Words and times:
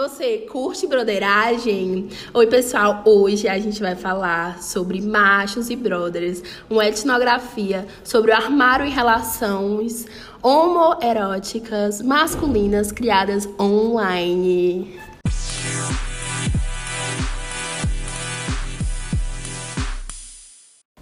você 0.00 0.38
curte 0.50 0.86
broderagem? 0.86 2.08
Oi, 2.32 2.46
pessoal. 2.46 3.02
Hoje 3.04 3.46
a 3.46 3.58
gente 3.58 3.82
vai 3.82 3.94
falar 3.94 4.62
sobre 4.62 4.98
machos 4.98 5.68
e 5.68 5.76
brothers, 5.76 6.42
uma 6.70 6.86
etnografia 6.86 7.86
sobre 8.02 8.30
o 8.30 8.34
armário 8.34 8.86
e 8.86 8.88
relações 8.88 10.06
homoeróticas 10.42 12.00
masculinas 12.00 12.90
criadas 12.90 13.46
online. 13.60 14.98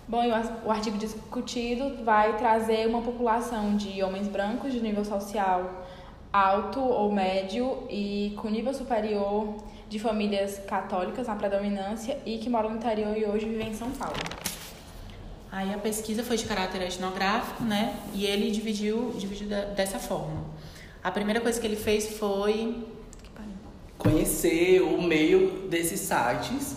Bom, 0.08 0.24
o 0.64 0.70
artigo 0.72 0.98
discutido 0.98 2.02
vai 2.02 2.36
trazer 2.36 2.88
uma 2.88 3.02
população 3.02 3.76
de 3.76 4.02
homens 4.02 4.26
brancos 4.26 4.72
de 4.72 4.80
nível 4.80 5.04
social 5.04 5.86
alto 6.32 6.80
ou 6.80 7.12
médio 7.12 7.84
e 7.88 8.34
com 8.36 8.48
nível 8.48 8.74
superior 8.74 9.56
de 9.88 9.98
famílias 9.98 10.58
católicas 10.66 11.26
na 11.26 11.34
predominância 11.34 12.18
e 12.26 12.38
que 12.38 12.50
moram 12.50 12.70
no 12.70 12.76
interior 12.76 13.16
e 13.16 13.24
hoje 13.24 13.46
vivem 13.46 13.70
em 13.70 13.74
São 13.74 13.90
Paulo. 13.90 14.16
Aí 15.50 15.72
a 15.72 15.78
pesquisa 15.78 16.22
foi 16.22 16.36
de 16.36 16.44
caráter 16.44 16.82
etnográfico, 16.82 17.64
né? 17.64 17.96
E 18.12 18.26
ele 18.26 18.50
dividiu, 18.50 19.14
dividiu 19.16 19.48
dessa 19.74 19.98
forma. 19.98 20.44
A 21.02 21.10
primeira 21.10 21.40
coisa 21.40 21.58
que 21.58 21.66
ele 21.66 21.76
fez 21.76 22.18
foi 22.18 22.84
conhecer 23.96 24.82
o 24.82 25.00
meio 25.00 25.68
desses 25.68 26.00
sites 26.00 26.76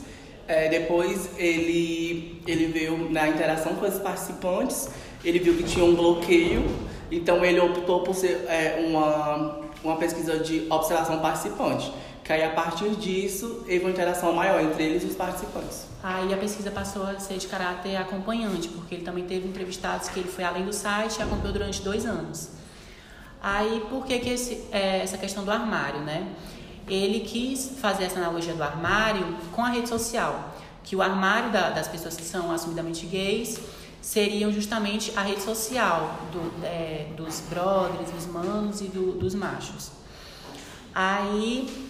é, 0.52 0.68
depois 0.68 1.30
ele, 1.38 2.42
ele 2.46 2.66
viu 2.66 3.10
na 3.10 3.30
interação 3.30 3.76
com 3.76 3.88
os 3.88 4.00
participantes, 4.00 4.90
ele 5.24 5.40
viu 5.40 5.56
que 5.56 5.64
tinha 5.64 5.86
um 5.86 5.96
bloqueio, 5.96 6.64
então 7.12 7.44
ele 7.44 7.60
optou 7.60 8.02
por 8.02 8.16
ser 8.16 8.46
é, 8.48 8.86
uma, 8.88 9.60
uma 9.84 9.98
pesquisa 9.98 10.40
de 10.40 10.66
observação 10.70 11.20
participante. 11.20 11.92
Que 12.24 12.34
aí 12.34 12.44
a 12.44 12.52
partir 12.52 12.90
disso 12.92 13.60
houve 13.62 13.80
uma 13.80 13.90
interação 13.90 14.32
maior 14.32 14.62
entre 14.62 14.84
eles 14.84 15.04
e 15.04 15.08
os 15.08 15.16
participantes. 15.16 15.88
Aí 16.04 16.34
a 16.34 16.38
pesquisa 16.38 16.72
passou 16.72 17.04
a 17.04 17.20
ser 17.20 17.38
de 17.38 17.48
caráter 17.48 17.96
acompanhante, 17.96 18.70
porque 18.70 18.96
ele 18.96 19.04
também 19.04 19.26
teve 19.26 19.48
entrevistados 19.48 20.08
que 20.10 20.20
ele 20.20 20.30
foi 20.30 20.44
além 20.44 20.64
do 20.64 20.74
site 20.74 21.18
e 21.18 21.24
acompanhou 21.24 21.54
durante 21.54 21.82
dois 21.82 22.06
anos. 22.06 22.50
Aí 23.42 23.84
por 23.90 24.06
que, 24.06 24.20
que 24.20 24.30
esse, 24.30 24.66
é, 24.72 25.00
essa 25.00 25.18
questão 25.18 25.44
do 25.44 25.52
armário, 25.52 26.02
né? 26.02 26.28
ele 26.88 27.22
quis 27.22 27.74
fazer 27.80 28.06
essa 28.06 28.20
analogia 28.20 28.54
do 28.54 28.64
armário 28.64 29.36
com 29.52 29.64
a 29.64 29.70
rede 29.70 29.88
social, 29.88 30.56
que 30.84 30.96
o 30.96 31.02
armário 31.02 31.52
da, 31.52 31.70
das 31.70 31.88
pessoas 31.88 32.16
que 32.16 32.24
são 32.24 32.52
assumidamente 32.52 33.06
gays 33.06 33.60
seriam 34.02 34.52
justamente 34.52 35.14
a 35.16 35.22
rede 35.22 35.42
social 35.42 36.20
do, 36.32 36.66
é, 36.66 37.08
dos 37.16 37.42
brothers, 37.42 38.10
dos 38.10 38.26
manos 38.26 38.82
e 38.82 38.86
do, 38.86 39.14
dos 39.14 39.36
machos. 39.36 39.92
Aí 40.94 41.88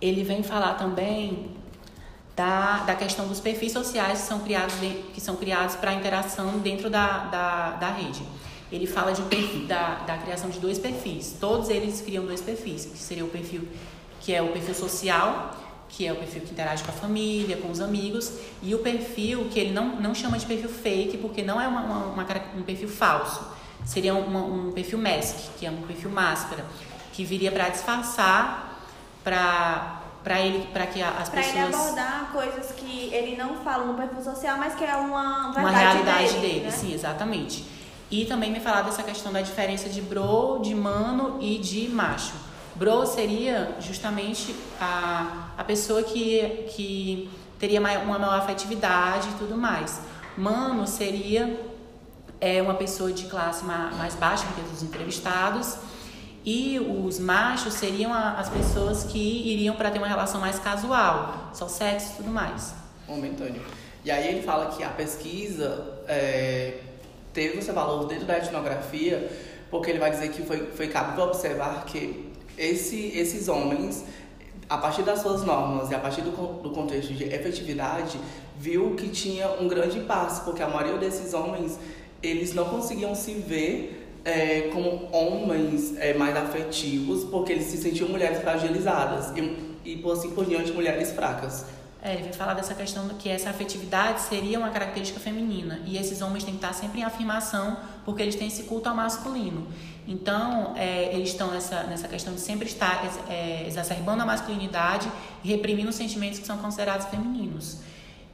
ele 0.00 0.24
vem 0.24 0.42
falar 0.42 0.74
também 0.74 1.50
da, 2.34 2.78
da 2.78 2.94
questão 2.94 3.28
dos 3.28 3.40
perfis 3.40 3.72
sociais 3.72 4.22
que 4.22 4.26
são 4.26 4.40
criados, 4.40 4.78
de, 4.80 4.88
que 5.14 5.20
são 5.20 5.36
criados 5.36 5.76
para 5.76 5.94
interação 5.94 6.58
dentro 6.58 6.90
da, 6.90 7.24
da, 7.26 7.70
da 7.72 7.90
rede. 7.90 8.22
Ele 8.70 8.86
fala 8.86 9.12
de 9.12 9.20
um 9.20 9.28
perfil, 9.28 9.66
da, 9.66 9.96
da 10.06 10.18
criação 10.18 10.50
de 10.50 10.58
dois 10.58 10.78
perfis. 10.78 11.36
Todos 11.38 11.68
eles 11.68 12.00
criam 12.00 12.24
dois 12.24 12.40
perfis, 12.40 12.86
que 12.86 12.98
seria 12.98 13.24
o 13.24 13.28
perfil 13.28 13.68
que 14.20 14.32
é 14.32 14.40
o 14.40 14.48
perfil 14.48 14.74
social, 14.74 15.56
que 15.92 16.06
é 16.06 16.12
o 16.12 16.16
perfil 16.16 16.40
que 16.40 16.50
interage 16.50 16.82
com 16.82 16.90
a 16.90 16.94
família, 16.94 17.58
com 17.58 17.70
os 17.70 17.80
amigos, 17.80 18.32
e 18.62 18.74
o 18.74 18.78
perfil 18.78 19.48
que 19.50 19.60
ele 19.60 19.72
não, 19.72 19.96
não 20.00 20.14
chama 20.14 20.38
de 20.38 20.46
perfil 20.46 20.70
fake, 20.70 21.18
porque 21.18 21.42
não 21.42 21.60
é 21.60 21.68
uma, 21.68 21.82
uma, 21.82 21.98
uma 22.06 22.26
um 22.56 22.62
perfil 22.62 22.88
falso. 22.88 23.46
Seria 23.84 24.14
uma, 24.14 24.40
um 24.40 24.72
perfil 24.72 24.98
mask, 24.98 25.36
que 25.58 25.66
é 25.66 25.70
um 25.70 25.82
perfil 25.82 26.10
máscara, 26.10 26.64
que 27.12 27.24
viria 27.24 27.52
para 27.52 27.68
disfarçar, 27.68 28.80
para 29.22 29.98
para 30.22 30.40
ele 30.40 30.68
para 30.72 30.86
que 30.86 31.02
as 31.02 31.28
pra 31.28 31.42
pessoas 31.42 31.56
ele 31.56 31.74
abordar 31.74 32.30
coisas 32.32 32.70
que 32.76 33.12
ele 33.12 33.36
não 33.36 33.56
fala 33.56 33.84
no 33.86 33.94
perfil 33.94 34.22
social 34.22 34.56
mas 34.56 34.72
que 34.72 34.84
é 34.84 34.94
uma 34.94 35.50
verdade 35.50 35.58
uma 35.58 35.70
realidade 35.70 36.32
dele, 36.34 36.46
dele 36.46 36.60
né? 36.66 36.70
sim 36.70 36.94
exatamente 36.94 37.64
e 38.08 38.24
também 38.24 38.52
me 38.52 38.60
falar 38.60 38.82
dessa 38.82 39.02
questão 39.02 39.32
da 39.32 39.40
diferença 39.40 39.88
de 39.88 40.00
bro 40.00 40.60
de 40.62 40.76
mano 40.76 41.38
e 41.40 41.58
de 41.58 41.88
macho 41.88 42.34
Bro 42.74 43.06
seria 43.06 43.76
justamente 43.80 44.54
a, 44.80 45.50
a 45.58 45.64
pessoa 45.64 46.02
que, 46.02 46.66
que 46.74 47.30
teria 47.58 47.80
uma 47.80 48.18
maior 48.18 48.38
afetividade 48.38 49.28
e 49.28 49.32
tudo 49.34 49.56
mais. 49.56 50.00
Mano 50.36 50.86
seria 50.86 51.60
é, 52.40 52.62
uma 52.62 52.74
pessoa 52.74 53.12
de 53.12 53.26
classe 53.26 53.64
mais 53.64 54.14
baixa 54.14 54.46
que 54.54 54.60
os 54.74 54.82
entrevistados. 54.82 55.76
E 56.44 56.80
os 56.80 57.20
machos 57.20 57.74
seriam 57.74 58.12
a, 58.12 58.32
as 58.32 58.48
pessoas 58.48 59.04
que 59.04 59.18
iriam 59.18 59.76
para 59.76 59.90
ter 59.90 59.98
uma 59.98 60.08
relação 60.08 60.40
mais 60.40 60.58
casual, 60.58 61.50
só 61.54 61.68
sexo 61.68 62.14
e 62.14 62.16
tudo 62.16 62.30
mais. 62.30 62.74
Momentâneo. 63.06 63.62
E 64.04 64.10
aí 64.10 64.26
ele 64.26 64.42
fala 64.42 64.66
que 64.66 64.82
a 64.82 64.88
pesquisa 64.88 66.02
é, 66.08 66.78
teve 67.32 67.58
o 67.58 67.62
seu 67.62 67.72
valor 67.72 68.06
dentro 68.06 68.26
da 68.26 68.38
etnografia, 68.38 69.30
porque 69.70 69.90
ele 69.90 70.00
vai 70.00 70.10
dizer 70.10 70.30
que 70.30 70.42
foi, 70.42 70.66
foi 70.72 70.88
cabível 70.88 71.24
observar 71.24 71.84
que 71.84 72.32
esse, 72.58 73.12
esses 73.16 73.48
homens, 73.48 74.04
a 74.68 74.78
partir 74.78 75.02
das 75.02 75.20
suas 75.20 75.44
normas 75.44 75.90
e 75.90 75.94
a 75.94 75.98
partir 75.98 76.22
do, 76.22 76.30
do 76.30 76.70
contexto 76.70 77.12
de 77.12 77.24
efetividade, 77.24 78.18
viu 78.58 78.94
que 78.94 79.08
tinha 79.08 79.50
um 79.60 79.68
grande 79.68 79.98
impasse, 79.98 80.42
porque 80.44 80.62
a 80.62 80.68
maioria 80.68 80.98
desses 80.98 81.34
homens, 81.34 81.78
eles 82.22 82.54
não 82.54 82.66
conseguiam 82.66 83.14
se 83.14 83.34
ver 83.34 84.02
é, 84.24 84.70
como 84.72 85.08
homens 85.12 85.94
é, 85.98 86.14
mais 86.14 86.36
afetivos, 86.36 87.24
porque 87.24 87.52
eles 87.52 87.64
se 87.64 87.76
sentiam 87.76 88.08
mulheres 88.08 88.40
fragilizadas 88.40 89.36
e, 89.36 89.90
e 89.90 89.96
por 89.96 90.12
assim 90.12 90.30
por 90.30 90.44
diante, 90.44 90.72
mulheres 90.72 91.12
fracas. 91.12 91.66
É, 92.04 92.14
ele 92.14 92.24
vai 92.24 92.32
falar 92.32 92.54
dessa 92.54 92.74
questão 92.74 93.08
que 93.10 93.28
essa 93.28 93.48
afetividade 93.50 94.22
seria 94.22 94.58
uma 94.58 94.70
característica 94.70 95.20
feminina 95.20 95.80
e 95.86 95.96
esses 95.96 96.20
homens 96.20 96.42
têm 96.42 96.54
que 96.54 96.58
estar 96.58 96.72
sempre 96.72 97.00
em 97.00 97.04
afirmação 97.04 97.76
porque 98.04 98.20
eles 98.20 98.34
têm 98.34 98.48
esse 98.48 98.64
culto 98.64 98.88
ao 98.88 98.96
masculino. 98.96 99.68
Então, 100.06 100.74
é, 100.76 101.14
eles 101.14 101.28
estão 101.28 101.52
nessa, 101.52 101.84
nessa 101.84 102.08
questão 102.08 102.34
de 102.34 102.40
sempre 102.40 102.66
estar 102.66 103.08
é, 103.28 103.64
exacerbando 103.68 104.20
a 104.20 104.26
masculinidade 104.26 105.08
e 105.44 105.48
reprimindo 105.48 105.90
os 105.90 105.94
sentimentos 105.94 106.40
que 106.40 106.46
são 106.46 106.58
considerados 106.58 107.06
femininos. 107.06 107.78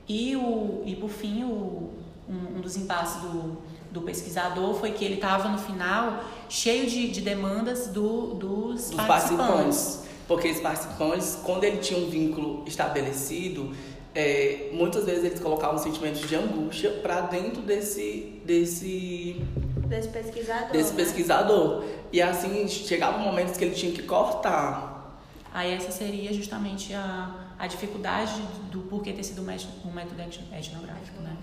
E, 0.08 0.34
o, 0.34 0.82
e 0.86 0.96
por 0.96 1.10
fim, 1.10 1.44
o, 1.44 1.92
um, 2.26 2.56
um 2.56 2.60
dos 2.62 2.74
impasses 2.74 3.20
do, 3.20 3.58
do 3.90 4.00
pesquisador 4.00 4.72
foi 4.76 4.92
que 4.92 5.04
ele 5.04 5.16
estava 5.16 5.46
no 5.50 5.58
final 5.58 6.24
cheio 6.48 6.88
de, 6.88 7.08
de 7.08 7.20
demandas 7.20 7.88
do, 7.88 8.32
dos, 8.32 8.88
dos 8.88 8.94
participantes. 8.94 9.06
participantes 9.06 10.08
porque 10.28 10.50
os 10.50 10.60
participantes, 10.60 11.38
quando 11.42 11.64
ele 11.64 11.78
tinha 11.78 11.98
um 11.98 12.10
vínculo 12.10 12.62
estabelecido, 12.66 13.74
é, 14.14 14.68
muitas 14.72 15.06
vezes 15.06 15.24
eles 15.24 15.40
colocavam 15.40 15.78
sentimentos 15.78 16.20
de 16.20 16.36
angústia 16.36 16.90
para 17.02 17.22
dentro 17.22 17.62
desse 17.62 18.40
desse 18.44 19.42
desse 19.86 20.08
pesquisador. 20.08 20.70
Desse 20.70 20.90
né? 20.90 20.96
pesquisador. 20.96 21.84
E 22.12 22.20
assim 22.20 22.68
chegava 22.68 23.18
momentos 23.18 23.56
que 23.56 23.64
ele 23.64 23.74
tinha 23.74 23.92
que 23.92 24.02
cortar. 24.02 25.18
Aí 25.52 25.72
essa 25.72 25.90
seria 25.90 26.32
justamente 26.32 26.92
a, 26.92 27.54
a 27.58 27.66
dificuldade 27.66 28.40
do 28.70 28.80
porquê 28.80 29.12
ter 29.12 29.24
sido 29.24 29.40
um 29.40 29.92
método 29.92 30.20
etnográfico, 30.20 31.22
né? 31.22 31.36